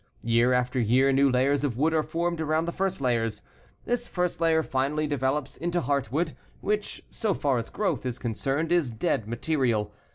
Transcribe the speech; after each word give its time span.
Year 0.23 0.51
after 0.51 0.79
year 0.79 1.11
new 1.11 1.29
layers 1.29 1.63
of 1.63 1.77
wood 1.77 1.93
are 1.93 2.01
formed 2.01 2.41
around 2.41 2.65
the 2.65 2.71
first 2.71 3.01
layers. 3.01 3.43
This 3.85 4.07
first 4.07 4.41
layer 4.41 4.63
finally 4.63 5.05
develops 5.05 5.57
into 5.57 5.79
heartwood, 5.79 6.33
which, 6.59 7.05
so 7.11 7.35
far 7.35 7.59
as 7.59 7.69
growth 7.69 8.03
is 8.03 8.17
concerned, 8.17 8.71
is 8.71 8.89
dead 8.89 9.27
material. 9.27 9.91